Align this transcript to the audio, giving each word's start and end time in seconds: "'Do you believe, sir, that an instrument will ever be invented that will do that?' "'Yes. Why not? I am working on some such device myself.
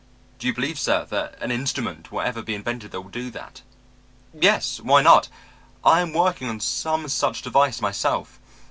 "'Do 0.39 0.47
you 0.47 0.53
believe, 0.55 0.79
sir, 0.79 1.05
that 1.05 1.37
an 1.43 1.51
instrument 1.51 2.11
will 2.11 2.21
ever 2.21 2.41
be 2.41 2.55
invented 2.55 2.89
that 2.89 3.01
will 3.01 3.11
do 3.11 3.29
that?' 3.29 3.61
"'Yes. 4.33 4.79
Why 4.79 5.03
not? 5.03 5.29
I 5.85 6.01
am 6.01 6.11
working 6.11 6.49
on 6.49 6.59
some 6.59 7.07
such 7.07 7.43
device 7.43 7.81
myself. 7.81 8.39